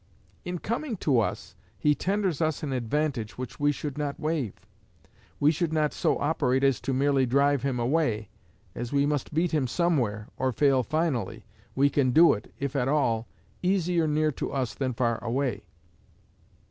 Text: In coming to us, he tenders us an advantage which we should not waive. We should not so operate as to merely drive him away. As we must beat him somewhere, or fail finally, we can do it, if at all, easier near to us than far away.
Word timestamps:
In 0.43 0.57
coming 0.57 0.97
to 0.97 1.19
us, 1.19 1.55
he 1.77 1.93
tenders 1.93 2.41
us 2.41 2.63
an 2.63 2.73
advantage 2.73 3.37
which 3.37 3.59
we 3.59 3.71
should 3.71 3.99
not 3.99 4.19
waive. 4.19 4.55
We 5.39 5.51
should 5.51 5.71
not 5.71 5.93
so 5.93 6.17
operate 6.17 6.63
as 6.63 6.81
to 6.81 6.91
merely 6.91 7.27
drive 7.27 7.61
him 7.61 7.79
away. 7.79 8.29
As 8.73 8.91
we 8.91 9.05
must 9.05 9.31
beat 9.31 9.51
him 9.51 9.67
somewhere, 9.67 10.27
or 10.37 10.51
fail 10.51 10.81
finally, 10.81 11.45
we 11.75 11.87
can 11.91 12.09
do 12.13 12.33
it, 12.33 12.51
if 12.57 12.75
at 12.75 12.87
all, 12.87 13.27
easier 13.61 14.07
near 14.07 14.31
to 14.31 14.51
us 14.51 14.73
than 14.73 14.95
far 14.95 15.23
away. 15.23 15.65